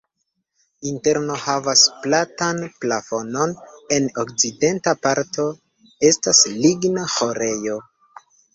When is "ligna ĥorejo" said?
6.67-7.81